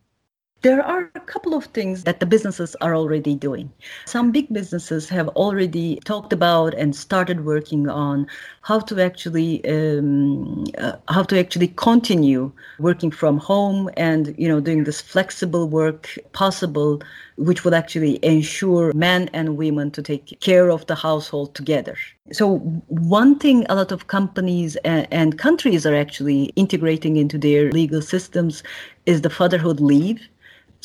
There 0.62 0.82
are 0.82 1.10
a 1.14 1.20
couple 1.20 1.54
of 1.54 1.66
things 1.66 2.04
that 2.04 2.18
the 2.18 2.26
businesses 2.26 2.74
are 2.80 2.96
already 2.96 3.34
doing. 3.34 3.70
Some 4.06 4.32
big 4.32 4.52
businesses 4.52 5.08
have 5.10 5.28
already 5.28 6.00
talked 6.04 6.32
about 6.32 6.74
and 6.74 6.96
started 6.96 7.44
working 7.44 7.88
on 7.88 8.26
how 8.62 8.80
to 8.80 9.00
actually 9.00 9.64
um, 9.68 10.64
uh, 10.78 10.96
how 11.08 11.22
to 11.24 11.38
actually 11.38 11.68
continue 11.68 12.50
working 12.78 13.10
from 13.10 13.38
home 13.38 13.90
and 13.96 14.34
you 14.38 14.48
know 14.48 14.58
doing 14.58 14.84
this 14.84 15.00
flexible 15.00 15.68
work 15.68 16.18
possible, 16.32 17.02
which 17.36 17.64
will 17.64 17.74
actually 17.74 18.18
ensure 18.24 18.92
men 18.94 19.28
and 19.34 19.56
women 19.58 19.90
to 19.92 20.02
take 20.02 20.40
care 20.40 20.70
of 20.70 20.86
the 20.86 20.96
household 20.96 21.54
together. 21.54 21.96
So 22.32 22.58
one 22.88 23.38
thing 23.38 23.66
a 23.68 23.76
lot 23.76 23.92
of 23.92 24.08
companies 24.08 24.74
and, 24.76 25.06
and 25.12 25.38
countries 25.38 25.86
are 25.86 25.94
actually 25.94 26.44
integrating 26.56 27.18
into 27.18 27.38
their 27.38 27.70
legal 27.70 28.02
systems 28.02 28.64
is 29.04 29.20
the 29.20 29.30
fatherhood 29.30 29.78
leave 29.78 30.20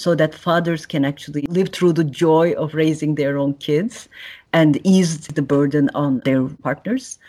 so 0.01 0.15
that 0.15 0.33
fathers 0.33 0.85
can 0.85 1.05
actually 1.05 1.43
live 1.49 1.69
through 1.69 1.93
the 1.93 2.03
joy 2.03 2.53
of 2.53 2.73
raising 2.73 3.15
their 3.15 3.37
own 3.37 3.53
kids 3.55 4.09
and 4.51 4.85
ease 4.85 5.27
the 5.27 5.41
burden 5.41 5.89
on 5.93 6.19
their 6.25 6.47
partners. 6.63 7.19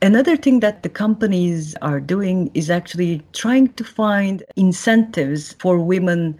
Another 0.00 0.36
thing 0.36 0.60
that 0.60 0.82
the 0.82 0.88
companies 0.88 1.74
are 1.82 2.00
doing 2.00 2.50
is 2.54 2.70
actually 2.70 3.22
trying 3.32 3.68
to 3.74 3.84
find 3.84 4.42
incentives 4.56 5.54
for 5.58 5.78
women 5.78 6.38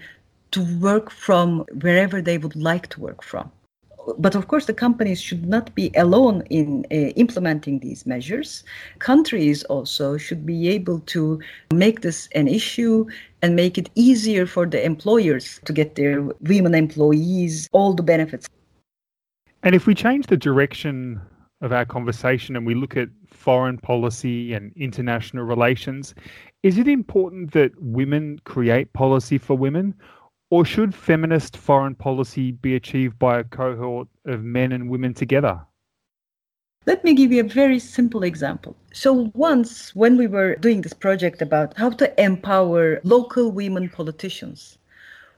to 0.52 0.62
work 0.78 1.10
from 1.10 1.60
wherever 1.80 2.22
they 2.22 2.38
would 2.38 2.56
like 2.56 2.88
to 2.88 3.00
work 3.00 3.22
from 3.22 3.50
but 4.18 4.34
of 4.34 4.48
course, 4.48 4.66
the 4.66 4.74
companies 4.74 5.20
should 5.20 5.46
not 5.46 5.74
be 5.74 5.90
alone 5.96 6.42
in 6.50 6.84
uh, 6.90 7.12
implementing 7.16 7.78
these 7.78 8.06
measures. 8.06 8.64
Countries 8.98 9.62
also 9.64 10.16
should 10.16 10.44
be 10.44 10.68
able 10.68 11.00
to 11.00 11.40
make 11.72 12.00
this 12.00 12.28
an 12.34 12.48
issue 12.48 13.06
and 13.42 13.56
make 13.56 13.78
it 13.78 13.90
easier 13.94 14.46
for 14.46 14.66
the 14.66 14.84
employers 14.84 15.60
to 15.64 15.72
get 15.72 15.94
their 15.94 16.22
women 16.40 16.74
employees 16.74 17.68
all 17.72 17.94
the 17.94 18.02
benefits. 18.02 18.48
And 19.62 19.74
if 19.74 19.86
we 19.86 19.94
change 19.94 20.26
the 20.26 20.36
direction 20.36 21.20
of 21.60 21.72
our 21.72 21.84
conversation 21.84 22.56
and 22.56 22.66
we 22.66 22.74
look 22.74 22.96
at 22.96 23.08
foreign 23.30 23.78
policy 23.78 24.52
and 24.52 24.72
international 24.76 25.44
relations, 25.44 26.14
is 26.62 26.78
it 26.78 26.88
important 26.88 27.52
that 27.52 27.70
women 27.80 28.40
create 28.44 28.92
policy 28.92 29.38
for 29.38 29.56
women? 29.56 29.94
Or 30.52 30.66
should 30.66 30.94
feminist 30.94 31.56
foreign 31.56 31.94
policy 31.94 32.52
be 32.52 32.74
achieved 32.74 33.18
by 33.18 33.38
a 33.38 33.44
cohort 33.44 34.08
of 34.26 34.44
men 34.44 34.70
and 34.70 34.90
women 34.90 35.14
together? 35.14 35.62
Let 36.84 37.02
me 37.02 37.14
give 37.14 37.32
you 37.32 37.40
a 37.40 37.58
very 37.62 37.78
simple 37.78 38.22
example. 38.22 38.76
So, 38.92 39.30
once 39.32 39.96
when 39.96 40.18
we 40.18 40.26
were 40.26 40.56
doing 40.56 40.82
this 40.82 40.92
project 40.92 41.40
about 41.40 41.74
how 41.78 41.88
to 41.88 42.22
empower 42.22 43.00
local 43.02 43.50
women 43.50 43.88
politicians, 43.88 44.76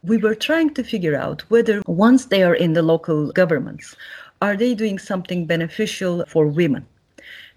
we 0.02 0.16
were 0.16 0.34
trying 0.34 0.74
to 0.74 0.82
figure 0.82 1.14
out 1.14 1.42
whether 1.42 1.80
once 1.86 2.26
they 2.26 2.42
are 2.42 2.56
in 2.56 2.72
the 2.72 2.82
local 2.82 3.30
governments, 3.30 3.94
are 4.42 4.56
they 4.56 4.74
doing 4.74 4.98
something 4.98 5.46
beneficial 5.46 6.24
for 6.26 6.48
women? 6.48 6.88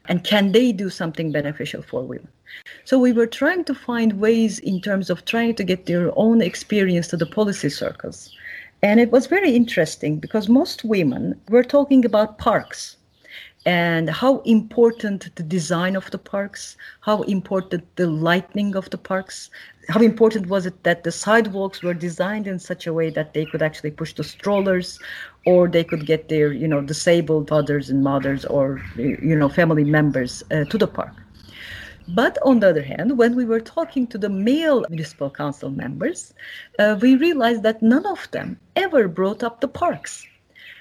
And 0.07 0.23
can 0.23 0.51
they 0.51 0.71
do 0.71 0.89
something 0.89 1.31
beneficial 1.31 1.81
for 1.81 2.01
women? 2.03 2.29
So 2.85 2.97
we 2.97 3.11
were 3.11 3.27
trying 3.27 3.65
to 3.65 3.75
find 3.75 4.19
ways 4.19 4.59
in 4.59 4.81
terms 4.81 5.09
of 5.09 5.25
trying 5.25 5.55
to 5.55 5.63
get 5.63 5.85
their 5.85 6.11
own 6.17 6.41
experience 6.41 7.07
to 7.09 7.17
the 7.17 7.25
policy 7.25 7.69
circles. 7.69 8.33
And 8.81 8.99
it 8.99 9.11
was 9.11 9.27
very 9.27 9.55
interesting 9.55 10.19
because 10.19 10.47
most 10.47 10.83
women 10.83 11.39
were 11.49 11.63
talking 11.63 12.05
about 12.05 12.37
parks 12.37 12.97
and 13.65 14.09
how 14.09 14.39
important 14.41 15.35
the 15.35 15.43
design 15.43 15.97
of 15.97 16.09
the 16.11 16.17
parks, 16.17 16.77
how 17.01 17.23
important 17.23 17.83
the 17.97 18.07
lighting 18.07 18.75
of 18.75 18.89
the 18.91 18.97
parks, 18.97 19.49
how 19.89 19.99
important 19.99 20.47
was 20.47 20.65
it 20.65 20.83
that 20.83 21.03
the 21.03 21.11
sidewalks 21.11 21.83
were 21.83 21.93
designed 21.93 22.47
in 22.47 22.59
such 22.59 22.87
a 22.87 22.93
way 22.93 23.09
that 23.09 23.33
they 23.33 23.45
could 23.45 23.61
actually 23.61 23.91
push 23.91 24.13
the 24.13 24.23
strollers 24.23 24.99
or 25.47 25.69
they 25.69 25.83
could 25.83 26.05
get 26.05 26.27
their, 26.27 26.51
you 26.51 26.67
know, 26.67 26.81
disabled 26.81 27.47
fathers 27.47 27.89
and 27.89 28.03
mothers 28.03 28.43
or, 28.45 28.81
you 28.97 29.35
know, 29.39 29.47
family 29.47 29.85
members 29.85 30.43
uh, 30.51 30.65
to 30.65 30.77
the 30.77 30.87
park. 30.87 31.13
But 32.09 32.37
on 32.43 32.59
the 32.59 32.69
other 32.69 32.81
hand, 32.81 33.17
when 33.17 33.33
we 33.33 33.45
were 33.45 33.61
talking 33.61 34.07
to 34.07 34.17
the 34.17 34.29
male 34.29 34.85
municipal 34.89 35.29
council 35.29 35.69
members, 35.69 36.33
uh, 36.79 36.97
we 37.01 37.15
realized 37.15 37.63
that 37.63 37.81
none 37.81 38.05
of 38.05 38.29
them 38.31 38.59
ever 38.75 39.07
brought 39.07 39.41
up 39.41 39.61
the 39.61 39.69
parks. 39.69 40.27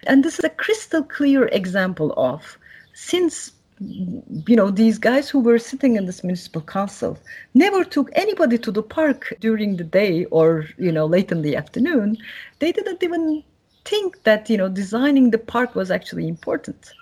And 0.09 0.25
this 0.25 0.39
is 0.41 0.45
a 0.45 0.51
crystal 0.65 1.05
clear 1.05 1.47
example 1.47 2.13
of 2.17 2.59
since 2.93 3.53
you 3.79 4.57
know 4.57 4.71
these 4.71 4.99
guys 4.99 5.29
who 5.29 5.39
were 5.39 5.59
sitting 5.59 5.97
in 5.97 6.07
this 6.07 6.25
municipal 6.25 6.63
council 6.63 7.19
never 7.53 7.85
took 7.85 8.09
anybody 8.15 8.57
to 8.57 8.73
the 8.73 8.83
park 8.83 9.35
during 9.41 9.77
the 9.77 9.85
day 9.85 10.25
or 10.37 10.65
you 10.79 10.91
know 10.91 11.05
late 11.05 11.31
in 11.31 11.43
the 11.43 11.55
afternoon 11.55 12.17
they 12.59 12.73
didn't 12.73 13.03
even 13.03 13.45
think 13.89 14.23
that 14.25 14.51
you 14.51 14.57
know 14.57 14.69
designing 14.69 15.31
the 15.31 15.39
park 15.39 15.75
was 15.75 15.91
actually 15.91 16.27
important 16.29 16.93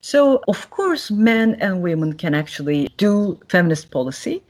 so, 0.00 0.42
of 0.46 0.70
course, 0.70 1.10
men 1.10 1.56
and 1.56 1.82
women 1.82 2.12
can 2.12 2.34
actually 2.34 2.88
do 2.96 3.38
feminist 3.48 3.90
policy. 3.90 4.42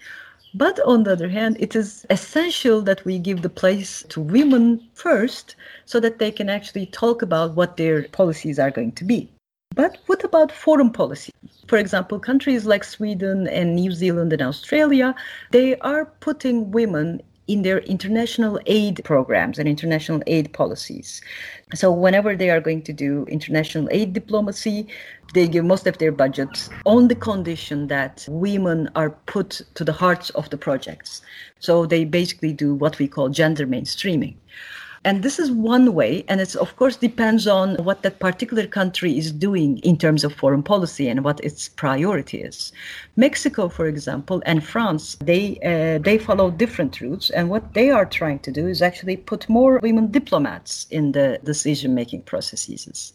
But 0.54 0.78
on 0.80 1.04
the 1.04 1.12
other 1.12 1.28
hand, 1.28 1.56
it 1.58 1.74
is 1.74 2.06
essential 2.10 2.82
that 2.82 3.04
we 3.04 3.18
give 3.18 3.42
the 3.42 3.48
place 3.48 4.04
to 4.10 4.20
women 4.20 4.86
first 4.94 5.56
so 5.86 6.00
that 6.00 6.18
they 6.18 6.30
can 6.30 6.50
actually 6.50 6.86
talk 6.86 7.22
about 7.22 7.54
what 7.54 7.76
their 7.76 8.04
policies 8.08 8.58
are 8.58 8.70
going 8.70 8.92
to 8.92 9.04
be. 9.04 9.30
But 9.74 9.98
what 10.06 10.24
about 10.24 10.52
foreign 10.52 10.90
policy? 10.90 11.32
For 11.66 11.78
example, 11.78 12.18
countries 12.18 12.66
like 12.66 12.84
Sweden 12.84 13.46
and 13.48 13.74
New 13.74 13.92
Zealand 13.92 14.32
and 14.32 14.42
Australia, 14.42 15.14
they 15.50 15.78
are 15.78 16.06
putting 16.20 16.70
women 16.70 17.22
in 17.48 17.62
their 17.62 17.78
international 17.80 18.60
aid 18.66 19.02
programs 19.04 19.58
and 19.58 19.68
international 19.68 20.22
aid 20.26 20.52
policies. 20.52 21.20
So, 21.74 21.90
whenever 21.90 22.36
they 22.36 22.50
are 22.50 22.60
going 22.60 22.82
to 22.82 22.92
do 22.92 23.24
international 23.24 23.88
aid 23.90 24.12
diplomacy, 24.12 24.86
they 25.34 25.48
give 25.48 25.64
most 25.64 25.86
of 25.86 25.98
their 25.98 26.12
budgets 26.12 26.70
on 26.86 27.08
the 27.08 27.14
condition 27.14 27.88
that 27.88 28.26
women 28.28 28.88
are 28.94 29.10
put 29.10 29.62
to 29.74 29.84
the 29.84 29.92
hearts 29.92 30.30
of 30.30 30.48
the 30.50 30.56
projects. 30.56 31.22
So, 31.58 31.86
they 31.86 32.04
basically 32.04 32.52
do 32.52 32.74
what 32.74 32.98
we 32.98 33.08
call 33.08 33.30
gender 33.30 33.66
mainstreaming. 33.66 34.36
And 35.04 35.22
this 35.22 35.38
is 35.38 35.50
one 35.50 35.94
way, 35.94 36.24
and 36.28 36.40
it's 36.40 36.56
of 36.56 36.74
course 36.76 36.96
depends 36.96 37.46
on 37.46 37.76
what 37.84 38.02
that 38.02 38.18
particular 38.18 38.66
country 38.66 39.16
is 39.16 39.30
doing 39.32 39.78
in 39.78 39.96
terms 39.96 40.24
of 40.24 40.34
foreign 40.34 40.62
policy 40.62 41.08
and 41.08 41.24
what 41.24 41.40
its 41.40 41.68
priority 41.68 42.38
is. 42.42 42.72
Mexico, 43.16 43.68
for 43.68 43.86
example, 43.86 44.42
and 44.44 44.64
France, 44.64 45.16
they 45.20 45.58
uh, 45.64 45.98
they 46.02 46.18
follow 46.18 46.50
different 46.50 47.00
routes, 47.00 47.30
and 47.30 47.48
what 47.48 47.74
they 47.74 47.90
are 47.90 48.06
trying 48.06 48.40
to 48.40 48.50
do 48.50 48.66
is 48.66 48.82
actually 48.82 49.16
put 49.16 49.48
more 49.48 49.78
women 49.82 50.10
diplomats 50.10 50.86
in 50.90 51.12
the 51.12 51.38
decision-making 51.44 52.22
processes, 52.22 53.12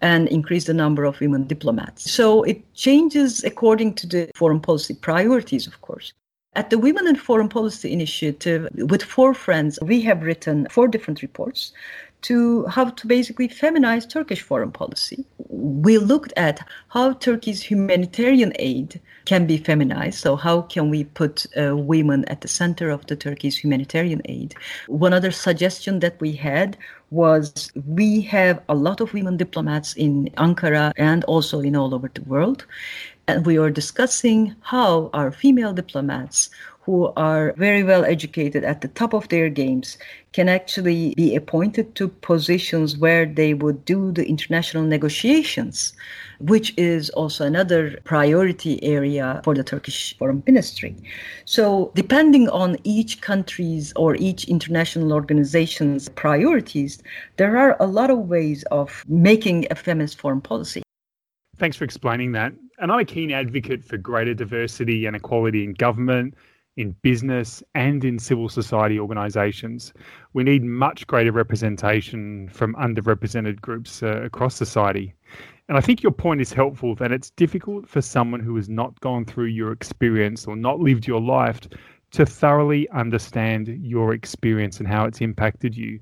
and 0.00 0.28
increase 0.28 0.64
the 0.64 0.74
number 0.74 1.04
of 1.04 1.20
women 1.20 1.46
diplomats. 1.46 2.10
So 2.10 2.42
it 2.44 2.74
changes 2.74 3.44
according 3.44 3.94
to 3.94 4.06
the 4.06 4.30
foreign 4.34 4.60
policy 4.60 4.94
priorities, 4.94 5.66
of 5.66 5.80
course. 5.80 6.12
At 6.56 6.70
the 6.70 6.78
Women 6.78 7.06
in 7.06 7.16
Foreign 7.16 7.50
Policy 7.50 7.92
Initiative, 7.92 8.66
with 8.76 9.02
four 9.02 9.34
friends, 9.34 9.78
we 9.82 10.00
have 10.00 10.22
written 10.22 10.66
four 10.70 10.88
different 10.88 11.20
reports 11.20 11.70
to 12.22 12.64
how 12.64 12.88
to 12.88 13.06
basically 13.06 13.46
feminize 13.46 14.08
Turkish 14.08 14.40
foreign 14.40 14.72
policy. 14.72 15.26
We 15.50 15.98
looked 15.98 16.32
at 16.34 16.66
how 16.88 17.12
Turkey's 17.12 17.62
humanitarian 17.62 18.54
aid 18.58 19.02
can 19.26 19.46
be 19.46 19.58
feminized. 19.58 20.18
So, 20.18 20.34
how 20.34 20.62
can 20.62 20.88
we 20.88 21.04
put 21.04 21.44
uh, 21.58 21.76
women 21.76 22.24
at 22.24 22.40
the 22.40 22.48
center 22.48 22.88
of 22.88 23.06
the 23.06 23.16
Turkey's 23.16 23.58
humanitarian 23.58 24.22
aid? 24.24 24.54
One 24.86 25.12
other 25.12 25.32
suggestion 25.32 26.00
that 26.00 26.18
we 26.22 26.32
had 26.32 26.78
was 27.10 27.70
we 27.84 28.22
have 28.22 28.62
a 28.68 28.74
lot 28.74 29.00
of 29.00 29.12
women 29.12 29.36
diplomats 29.36 29.94
in 29.94 30.30
Ankara 30.38 30.92
and 30.96 31.22
also 31.24 31.60
in 31.60 31.76
all 31.76 31.94
over 31.94 32.10
the 32.12 32.22
world. 32.22 32.64
And 33.28 33.44
we 33.44 33.58
are 33.58 33.70
discussing 33.70 34.54
how 34.60 35.10
our 35.12 35.32
female 35.32 35.72
diplomats 35.72 36.48
who 36.86 37.12
are 37.16 37.52
very 37.56 37.82
well 37.82 38.04
educated 38.04 38.62
at 38.62 38.80
the 38.80 38.86
top 38.86 39.12
of 39.12 39.28
their 39.28 39.50
games 39.50 39.98
can 40.32 40.48
actually 40.48 41.12
be 41.16 41.34
appointed 41.34 41.96
to 41.96 42.06
positions 42.06 42.96
where 42.96 43.26
they 43.26 43.52
would 43.54 43.84
do 43.84 44.12
the 44.12 44.24
international 44.28 44.84
negotiations, 44.84 45.92
which 46.38 46.72
is 46.76 47.10
also 47.10 47.44
another 47.44 47.98
priority 48.04 48.80
area 48.84 49.40
for 49.42 49.56
the 49.56 49.64
Turkish 49.64 50.16
Foreign 50.16 50.44
Ministry. 50.46 50.94
So, 51.44 51.90
depending 51.96 52.48
on 52.50 52.76
each 52.84 53.20
country's 53.20 53.92
or 53.96 54.14
each 54.14 54.44
international 54.44 55.12
organization's 55.12 56.08
priorities, 56.08 57.02
there 57.38 57.56
are 57.56 57.76
a 57.80 57.86
lot 57.88 58.10
of 58.10 58.28
ways 58.28 58.62
of 58.70 59.04
making 59.08 59.66
a 59.72 59.74
feminist 59.74 60.20
foreign 60.20 60.40
policy. 60.40 60.84
Thanks 61.56 61.76
for 61.76 61.82
explaining 61.82 62.30
that. 62.32 62.52
And 62.78 62.92
I'm 62.92 62.98
a 62.98 63.04
keen 63.04 63.30
advocate 63.30 63.82
for 63.82 63.96
greater 63.96 64.34
diversity 64.34 65.06
and 65.06 65.16
equality 65.16 65.64
in 65.64 65.72
government, 65.72 66.34
in 66.76 66.94
business, 67.00 67.62
and 67.74 68.04
in 68.04 68.18
civil 68.18 68.50
society 68.50 69.00
organisations. 69.00 69.94
We 70.34 70.44
need 70.44 70.62
much 70.62 71.06
greater 71.06 71.32
representation 71.32 72.50
from 72.50 72.74
underrepresented 72.74 73.62
groups 73.62 74.02
uh, 74.02 74.22
across 74.22 74.54
society. 74.56 75.14
And 75.68 75.78
I 75.78 75.80
think 75.80 76.02
your 76.02 76.12
point 76.12 76.42
is 76.42 76.52
helpful 76.52 76.94
that 76.96 77.12
it's 77.12 77.30
difficult 77.30 77.88
for 77.88 78.02
someone 78.02 78.40
who 78.40 78.54
has 78.56 78.68
not 78.68 79.00
gone 79.00 79.24
through 79.24 79.46
your 79.46 79.72
experience 79.72 80.46
or 80.46 80.54
not 80.54 80.78
lived 80.78 81.06
your 81.06 81.20
life 81.20 81.60
to 82.12 82.26
thoroughly 82.26 82.88
understand 82.90 83.68
your 83.82 84.12
experience 84.12 84.78
and 84.78 84.86
how 84.86 85.06
it's 85.06 85.20
impacted 85.20 85.76
you. 85.76 85.98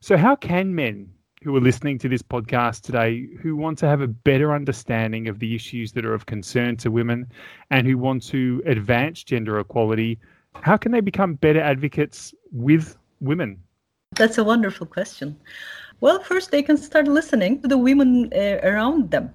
So, 0.00 0.16
how 0.16 0.36
can 0.36 0.74
men 0.74 1.10
who 1.46 1.54
are 1.54 1.60
listening 1.60 1.96
to 1.96 2.08
this 2.08 2.22
podcast 2.22 2.80
today 2.82 3.28
who 3.40 3.54
want 3.54 3.78
to 3.78 3.86
have 3.86 4.00
a 4.00 4.08
better 4.08 4.52
understanding 4.52 5.28
of 5.28 5.38
the 5.38 5.54
issues 5.54 5.92
that 5.92 6.04
are 6.04 6.12
of 6.12 6.26
concern 6.26 6.76
to 6.76 6.90
women 6.90 7.24
and 7.70 7.86
who 7.86 7.96
want 7.96 8.20
to 8.20 8.60
advance 8.66 9.22
gender 9.22 9.60
equality, 9.60 10.18
how 10.54 10.76
can 10.76 10.90
they 10.90 11.00
become 11.00 11.34
better 11.34 11.60
advocates 11.60 12.34
with 12.50 12.98
women? 13.20 13.62
That's 14.16 14.38
a 14.38 14.42
wonderful 14.42 14.88
question. 14.88 15.36
Well, 16.00 16.20
first, 16.20 16.50
they 16.50 16.64
can 16.64 16.76
start 16.76 17.06
listening 17.06 17.62
to 17.62 17.68
the 17.68 17.78
women 17.78 18.32
uh, 18.34 18.58
around 18.64 19.12
them. 19.12 19.30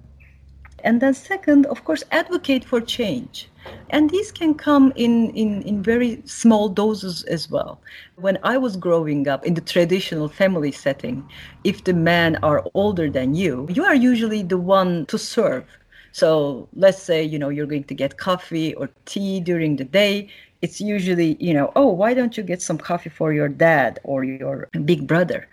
And 0.82 1.00
then, 1.00 1.14
second, 1.14 1.66
of 1.66 1.84
course, 1.84 2.02
advocate 2.10 2.64
for 2.64 2.80
change. 2.80 3.48
And 3.90 4.10
these 4.10 4.32
can 4.32 4.54
come 4.54 4.92
in, 4.96 5.30
in, 5.30 5.62
in 5.62 5.82
very 5.82 6.22
small 6.24 6.68
doses 6.68 7.22
as 7.24 7.48
well. 7.48 7.80
When 8.16 8.38
I 8.42 8.58
was 8.58 8.76
growing 8.76 9.28
up 9.28 9.46
in 9.46 9.54
the 9.54 9.60
traditional 9.60 10.28
family 10.28 10.72
setting, 10.72 11.28
if 11.62 11.84
the 11.84 11.94
men 11.94 12.36
are 12.42 12.64
older 12.74 13.08
than 13.08 13.34
you, 13.34 13.68
you 13.70 13.84
are 13.84 13.94
usually 13.94 14.42
the 14.42 14.58
one 14.58 15.06
to 15.06 15.18
serve. 15.18 15.64
So 16.12 16.68
let's 16.74 17.02
say, 17.02 17.22
you 17.22 17.38
know, 17.38 17.48
you're 17.48 17.66
going 17.66 17.84
to 17.84 17.94
get 17.94 18.18
coffee 18.18 18.74
or 18.74 18.90
tea 19.06 19.40
during 19.40 19.76
the 19.76 19.84
day. 19.84 20.28
It's 20.60 20.80
usually, 20.80 21.36
you 21.40 21.54
know, 21.54 21.72
oh, 21.74 21.88
why 21.88 22.14
don't 22.14 22.36
you 22.36 22.42
get 22.42 22.62
some 22.62 22.78
coffee 22.78 23.10
for 23.10 23.32
your 23.32 23.48
dad 23.48 23.98
or 24.04 24.22
your 24.22 24.68
big 24.84 25.06
brother? 25.06 25.48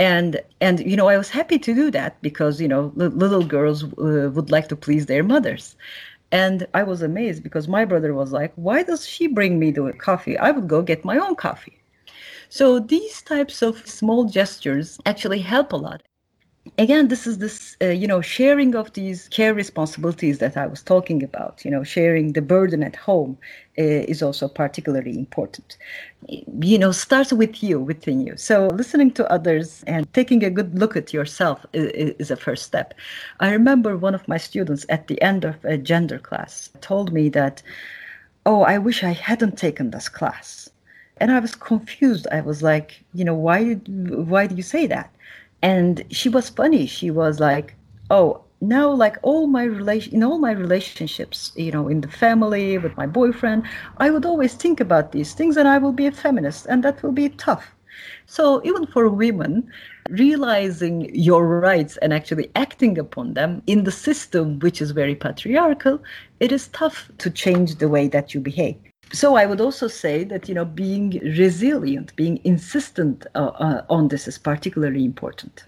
And 0.00 0.40
and 0.60 0.80
you 0.80 0.96
know 0.96 1.08
i 1.08 1.18
was 1.18 1.30
happy 1.30 1.58
to 1.58 1.74
do 1.74 1.90
that 1.90 2.20
because 2.22 2.60
you 2.60 2.68
know 2.68 2.92
little 2.96 3.44
girls 3.44 3.84
uh, 3.84 4.30
would 4.34 4.50
like 4.50 4.68
to 4.68 4.76
please 4.76 5.06
their 5.06 5.22
mothers 5.22 5.76
and 6.32 6.66
I 6.74 6.84
was 6.84 7.02
amazed 7.02 7.42
because 7.42 7.68
my 7.68 7.84
brother 7.84 8.14
was 8.14 8.32
like, 8.32 8.52
Why 8.56 8.82
does 8.84 9.06
she 9.06 9.26
bring 9.26 9.58
me 9.58 9.72
the 9.72 9.92
coffee? 9.94 10.38
I 10.38 10.52
would 10.52 10.68
go 10.68 10.82
get 10.82 11.04
my 11.04 11.18
own 11.18 11.36
coffee. 11.36 11.82
So 12.48 12.80
these 12.80 13.22
types 13.22 13.62
of 13.62 13.86
small 13.86 14.24
gestures 14.26 15.00
actually 15.06 15.40
help 15.40 15.72
a 15.72 15.76
lot 15.76 16.02
again 16.78 17.08
this 17.08 17.26
is 17.26 17.38
this 17.38 17.76
uh, 17.82 17.86
you 17.86 18.06
know 18.06 18.20
sharing 18.20 18.74
of 18.74 18.92
these 18.92 19.28
care 19.28 19.54
responsibilities 19.54 20.38
that 20.38 20.56
i 20.56 20.66
was 20.66 20.82
talking 20.82 21.22
about 21.22 21.64
you 21.64 21.70
know 21.70 21.82
sharing 21.82 22.34
the 22.34 22.42
burden 22.42 22.82
at 22.82 22.94
home 22.94 23.38
uh, 23.80 24.04
is 24.12 24.22
also 24.22 24.46
particularly 24.46 25.16
important. 25.18 25.78
You 26.60 26.76
know 26.76 26.92
starts 26.92 27.32
with 27.32 27.62
you 27.62 27.80
within 27.80 28.26
you. 28.26 28.36
So 28.36 28.66
listening 28.68 29.10
to 29.12 29.32
others 29.32 29.82
and 29.86 30.12
taking 30.12 30.44
a 30.44 30.50
good 30.50 30.78
look 30.78 30.96
at 30.96 31.14
yourself 31.14 31.64
is, 31.72 32.14
is 32.18 32.30
a 32.30 32.36
first 32.36 32.64
step. 32.66 32.92
I 33.38 33.52
remember 33.52 33.96
one 33.96 34.14
of 34.14 34.28
my 34.28 34.36
students 34.36 34.84
at 34.90 35.06
the 35.06 35.20
end 35.22 35.44
of 35.44 35.64
a 35.64 35.78
gender 35.78 36.18
class 36.18 36.68
told 36.82 37.12
me 37.12 37.30
that 37.30 37.62
oh 38.44 38.62
i 38.62 38.76
wish 38.76 39.02
i 39.02 39.12
hadn't 39.12 39.56
taken 39.56 39.90
this 39.90 40.08
class. 40.10 40.68
And 41.16 41.30
i 41.32 41.38
was 41.38 41.54
confused. 41.54 42.26
I 42.30 42.42
was 42.42 42.62
like 42.62 43.02
you 43.14 43.24
know 43.24 43.34
why 43.34 43.64
did 43.64 43.88
why 44.28 44.46
do 44.46 44.54
you 44.56 44.62
say 44.62 44.86
that 44.88 45.10
and 45.62 46.04
she 46.10 46.28
was 46.28 46.48
funny. 46.48 46.86
She 46.86 47.10
was 47.10 47.40
like 47.40 47.74
oh 48.10 48.42
now 48.60 48.90
like 48.90 49.16
all 49.22 49.46
my 49.46 49.64
relation 49.64 50.14
in 50.14 50.22
all 50.22 50.38
my 50.38 50.50
relationships 50.50 51.52
you 51.56 51.70
know 51.72 51.88
in 51.88 52.02
the 52.02 52.08
family 52.08 52.76
with 52.76 52.94
my 52.96 53.06
boyfriend 53.06 53.62
i 53.96 54.10
would 54.10 54.26
always 54.26 54.52
think 54.52 54.80
about 54.80 55.12
these 55.12 55.32
things 55.32 55.56
and 55.56 55.66
i 55.66 55.78
will 55.78 55.92
be 55.92 56.06
a 56.06 56.12
feminist 56.12 56.66
and 56.66 56.84
that 56.84 57.02
will 57.02 57.12
be 57.12 57.28
tough. 57.30 57.74
So 58.26 58.62
even 58.64 58.86
for 58.86 59.08
women 59.08 59.68
realizing 60.08 61.12
your 61.14 61.46
rights 61.60 61.96
and 61.98 62.12
actually 62.12 62.50
acting 62.54 62.98
upon 62.98 63.34
them 63.34 63.62
in 63.66 63.84
the 63.84 63.90
system 63.90 64.58
which 64.60 64.80
is 64.80 64.90
very 64.92 65.14
patriarchal 65.14 66.02
it 66.38 66.52
is 66.52 66.68
tough 66.68 67.10
to 67.18 67.30
change 67.30 67.76
the 67.76 67.88
way 67.88 68.08
that 68.08 68.32
you 68.32 68.40
behave 68.40 68.89
so 69.12 69.34
I 69.34 69.46
would 69.46 69.60
also 69.60 69.88
say 69.88 70.24
that 70.24 70.48
you 70.48 70.54
know 70.54 70.64
being 70.64 71.20
resilient, 71.22 72.14
being 72.16 72.40
insistent 72.44 73.26
uh, 73.34 73.46
uh, 73.58 73.84
on 73.88 74.08
this 74.08 74.28
is 74.28 74.38
particularly 74.38 75.04
important. 75.04 75.64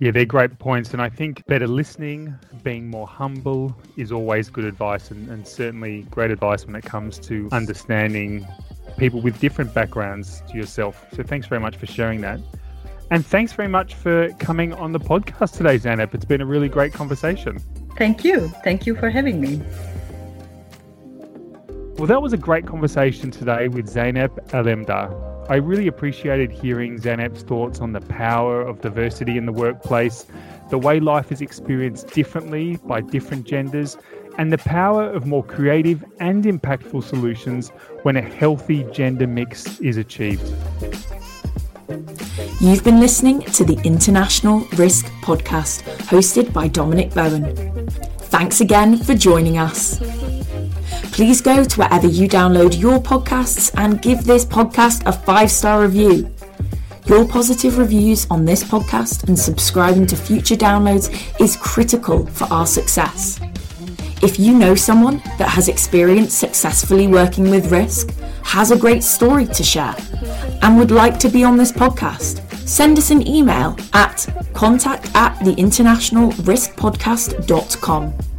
Yeah, 0.00 0.12
they're 0.12 0.24
great 0.24 0.60
points, 0.60 0.92
and 0.92 1.02
I 1.02 1.08
think 1.08 1.44
better 1.46 1.66
listening, 1.66 2.32
being 2.62 2.88
more 2.88 3.06
humble, 3.06 3.76
is 3.96 4.12
always 4.12 4.48
good 4.48 4.64
advice, 4.64 5.10
and, 5.10 5.28
and 5.28 5.46
certainly 5.46 6.02
great 6.02 6.30
advice 6.30 6.64
when 6.64 6.76
it 6.76 6.84
comes 6.84 7.18
to 7.20 7.48
understanding 7.50 8.46
people 8.96 9.20
with 9.20 9.40
different 9.40 9.74
backgrounds 9.74 10.42
to 10.50 10.56
yourself. 10.56 11.04
So 11.14 11.24
thanks 11.24 11.48
very 11.48 11.60
much 11.60 11.76
for 11.76 11.86
sharing 11.86 12.20
that. 12.20 12.40
And 13.10 13.26
thanks 13.26 13.52
very 13.52 13.68
much 13.68 13.94
for 13.94 14.28
coming 14.34 14.72
on 14.74 14.92
the 14.92 15.00
podcast 15.00 15.56
today, 15.56 15.78
Zeynep. 15.78 16.14
It's 16.14 16.24
been 16.24 16.42
a 16.42 16.46
really 16.46 16.68
great 16.68 16.92
conversation. 16.92 17.58
Thank 17.96 18.22
you. 18.22 18.48
Thank 18.62 18.86
you 18.86 18.94
for 18.94 19.10
having 19.10 19.40
me. 19.40 19.62
Well, 21.98 22.06
that 22.06 22.22
was 22.22 22.32
a 22.32 22.36
great 22.36 22.64
conversation 22.64 23.32
today 23.32 23.66
with 23.66 23.92
Zeynep 23.92 24.28
Alemdar. 24.50 25.50
I 25.50 25.56
really 25.56 25.88
appreciated 25.88 26.52
hearing 26.52 27.00
Zeynep's 27.00 27.42
thoughts 27.42 27.80
on 27.80 27.90
the 27.90 28.00
power 28.02 28.62
of 28.62 28.80
diversity 28.80 29.36
in 29.36 29.46
the 29.46 29.52
workplace, 29.52 30.24
the 30.70 30.78
way 30.78 31.00
life 31.00 31.32
is 31.32 31.40
experienced 31.40 32.14
differently 32.14 32.76
by 32.76 33.00
different 33.00 33.46
genders, 33.48 33.96
and 34.38 34.52
the 34.52 34.58
power 34.58 35.10
of 35.10 35.26
more 35.26 35.42
creative 35.42 36.04
and 36.20 36.44
impactful 36.44 37.02
solutions 37.02 37.70
when 38.04 38.16
a 38.16 38.22
healthy 38.22 38.84
gender 38.92 39.26
mix 39.26 39.80
is 39.80 39.96
achieved. 39.96 40.48
You've 42.60 42.84
been 42.84 43.00
listening 43.00 43.40
to 43.40 43.64
the 43.64 43.80
International 43.82 44.60
Risk 44.76 45.06
Podcast, 45.22 45.82
hosted 46.02 46.52
by 46.52 46.68
Dominic 46.68 47.12
Bowen. 47.12 47.88
Thanks 48.18 48.60
again 48.60 48.98
for 48.98 49.14
joining 49.14 49.58
us. 49.58 49.98
Please 51.18 51.40
go 51.40 51.64
to 51.64 51.80
wherever 51.80 52.06
you 52.06 52.28
download 52.28 52.80
your 52.80 53.00
podcasts 53.00 53.72
and 53.76 54.00
give 54.00 54.22
this 54.22 54.44
podcast 54.44 55.04
a 55.04 55.12
five 55.12 55.50
star 55.50 55.82
review. 55.82 56.32
Your 57.06 57.26
positive 57.26 57.76
reviews 57.76 58.28
on 58.30 58.44
this 58.44 58.62
podcast 58.62 59.26
and 59.26 59.36
subscribing 59.36 60.06
to 60.06 60.14
future 60.14 60.54
downloads 60.54 61.10
is 61.40 61.56
critical 61.56 62.24
for 62.26 62.44
our 62.52 62.66
success. 62.66 63.40
If 64.22 64.38
you 64.38 64.56
know 64.56 64.76
someone 64.76 65.16
that 65.38 65.48
has 65.48 65.66
experience 65.66 66.34
successfully 66.34 67.08
working 67.08 67.50
with 67.50 67.72
risk, 67.72 68.14
has 68.44 68.70
a 68.70 68.78
great 68.78 69.02
story 69.02 69.46
to 69.46 69.64
share, 69.64 69.96
and 70.62 70.78
would 70.78 70.92
like 70.92 71.18
to 71.18 71.28
be 71.28 71.42
on 71.42 71.56
this 71.56 71.72
podcast, 71.72 72.48
send 72.64 72.96
us 72.96 73.10
an 73.10 73.26
email 73.26 73.76
at 73.92 74.24
contact 74.54 75.10
at 75.16 75.36
theinternationalriskpodcast.com. 75.40 78.37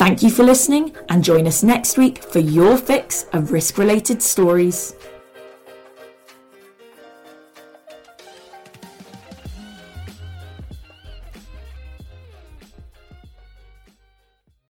Thank 0.00 0.22
you 0.22 0.30
for 0.30 0.44
listening 0.44 0.96
and 1.10 1.22
join 1.22 1.46
us 1.46 1.62
next 1.62 1.98
week 1.98 2.22
for 2.22 2.38
your 2.38 2.78
fix 2.78 3.26
of 3.34 3.52
risk 3.52 3.76
related 3.76 4.22
stories. 4.22 4.94